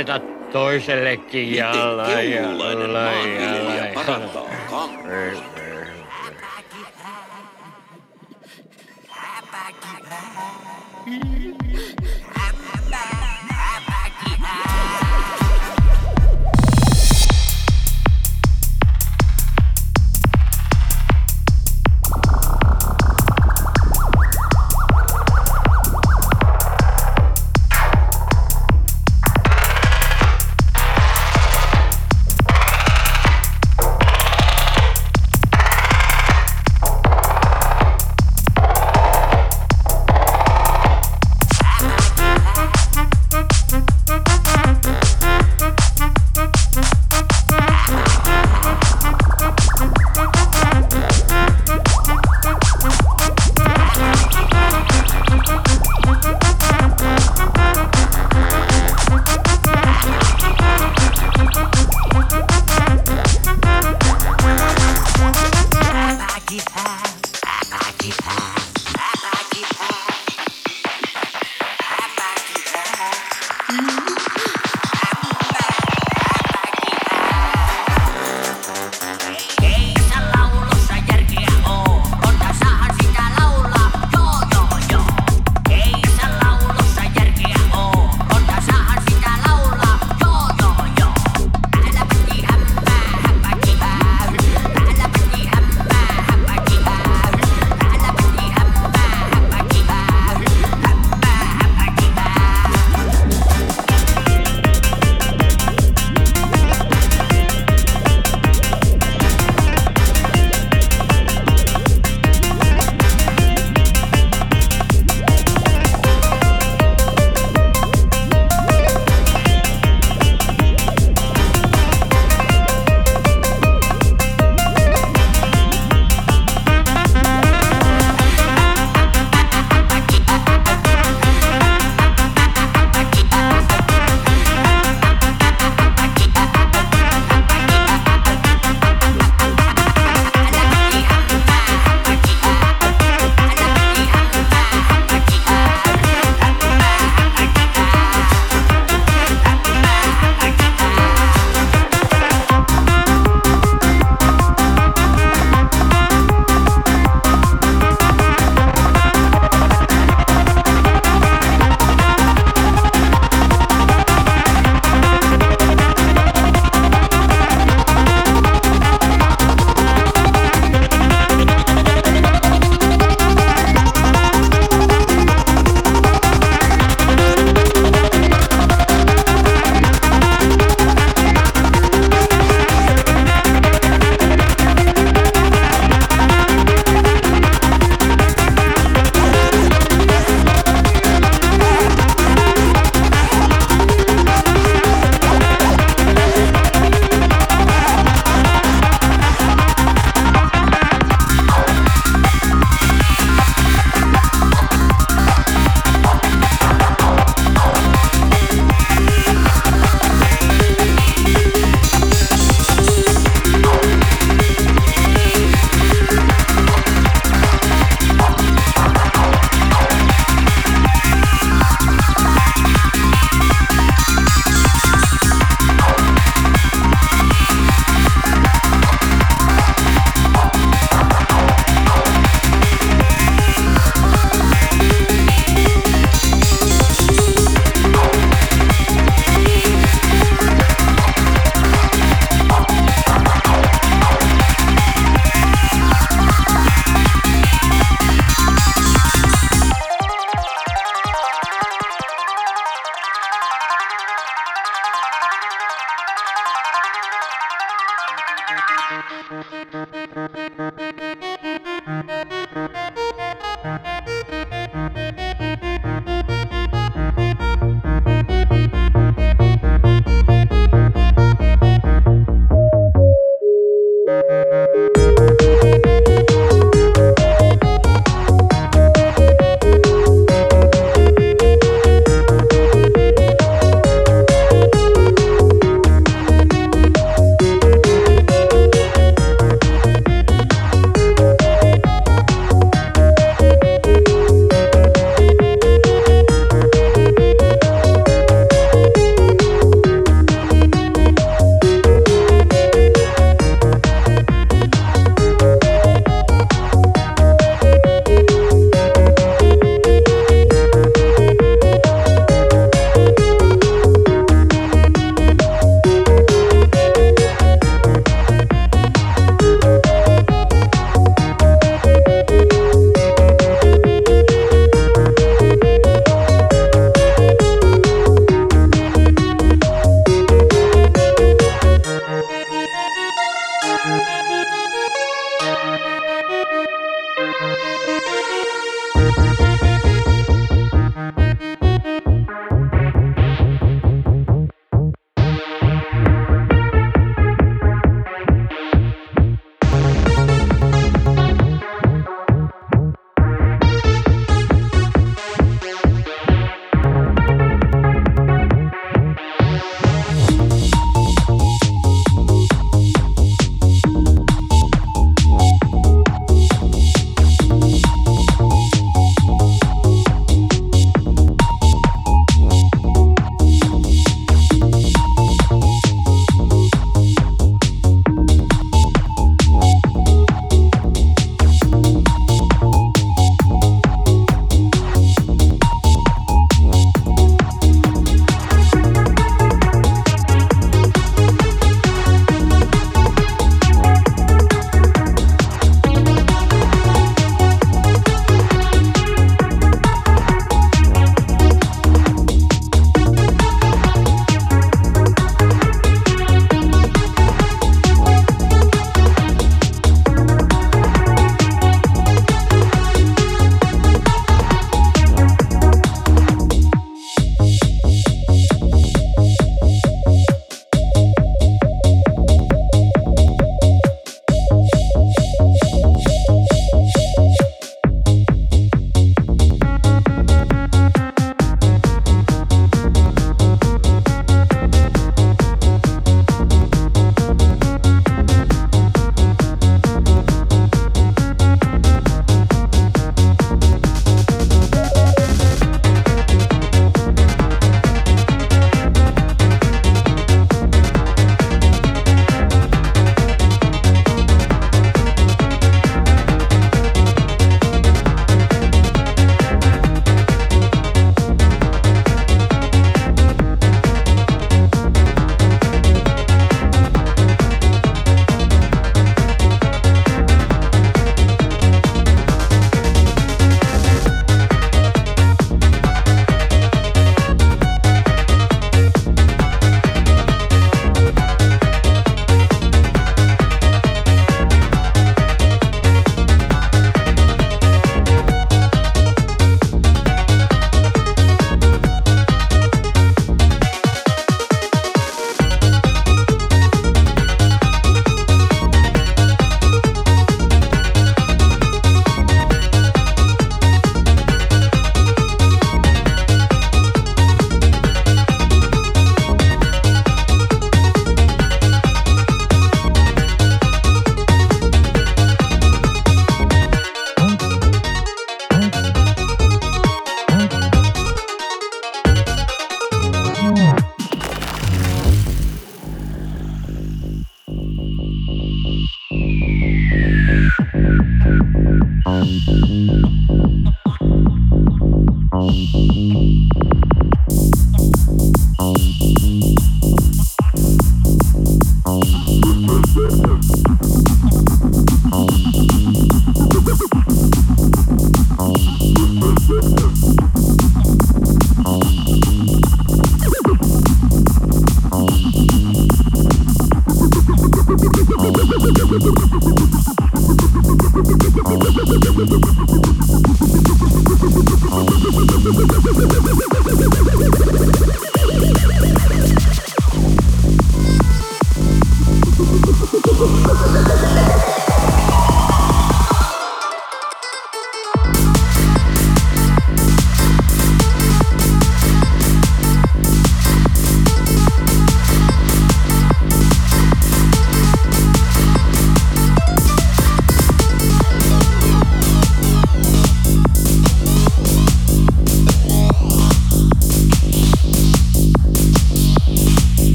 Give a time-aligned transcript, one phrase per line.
[0.00, 0.20] aseta
[0.52, 2.06] toisellekin jalla.
[2.06, 4.50] Miten keululainen maanviljelijä parantaa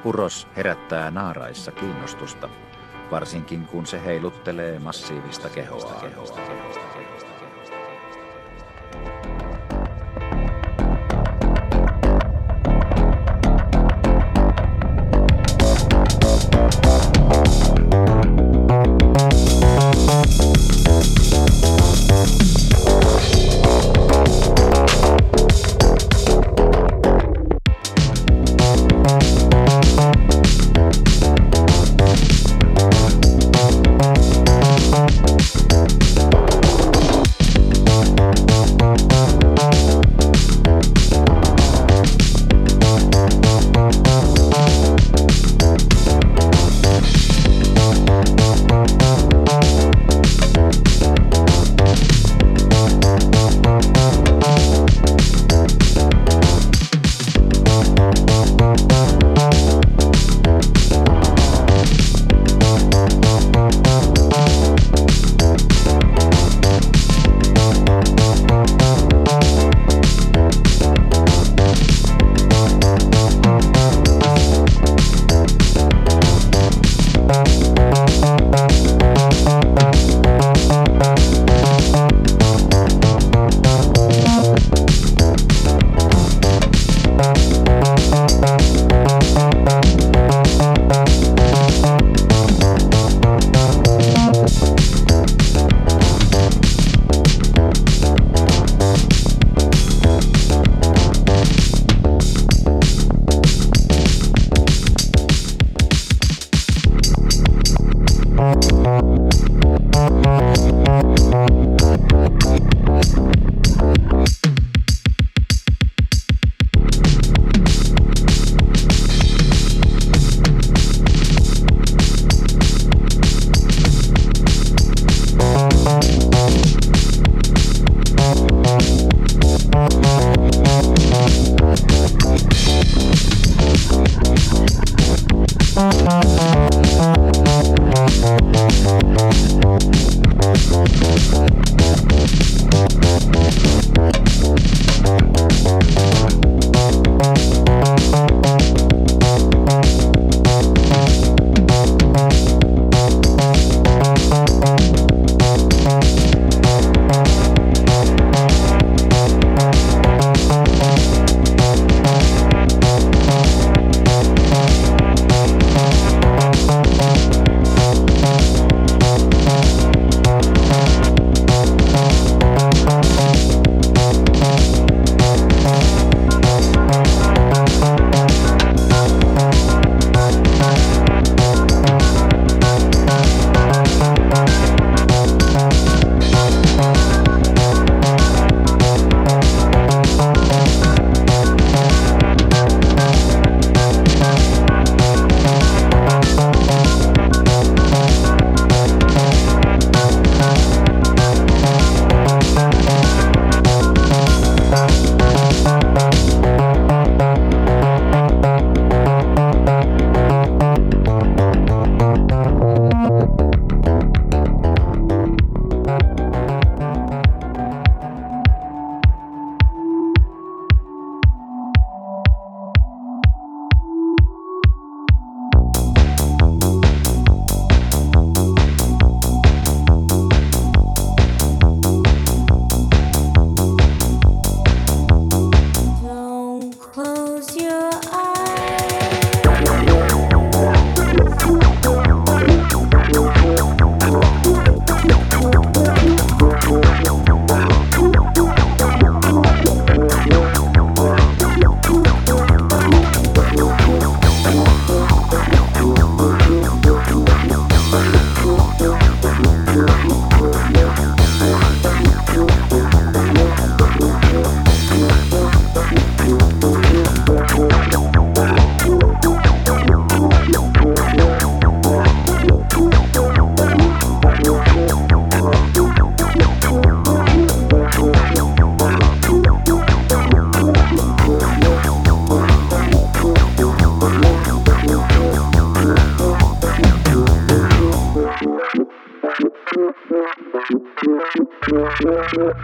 [0.00, 2.48] Tehokas uros herättää naaraissa kiinnostusta,
[3.10, 6.00] varsinkin kun se heiluttelee massiivista kehoa.
[6.00, 6.59] kehoa,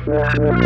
[0.06, 0.65] Yeah.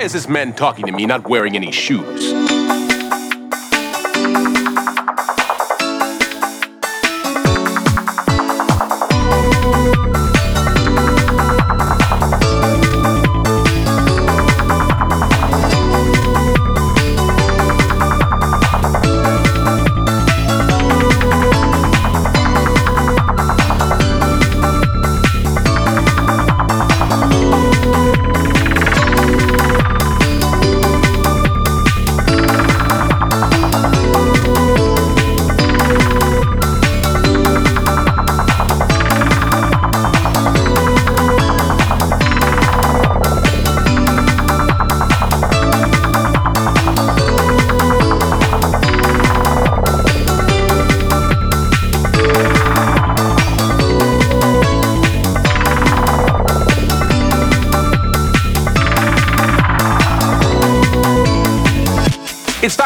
[0.00, 2.39] Why is this man talking to me not wearing any shoes?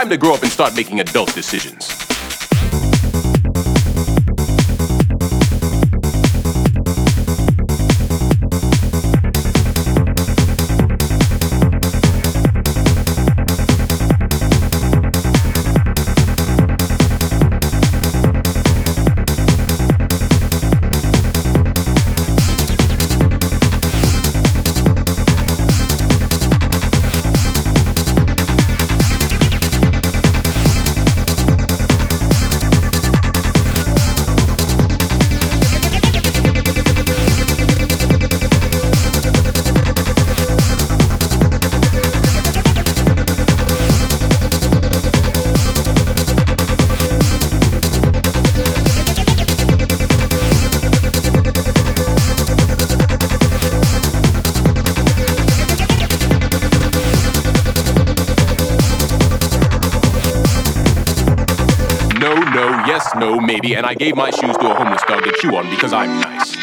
[0.04, 1.93] Time to grow up and start making adult decisions.
[63.24, 65.92] No, maybe, and I gave my shoes to a homeless dog to chew on because
[65.92, 66.53] I'm nice.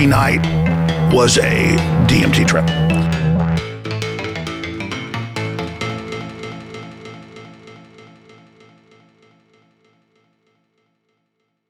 [0.00, 0.40] Every night
[1.12, 1.76] was a
[2.08, 2.79] DMT trip.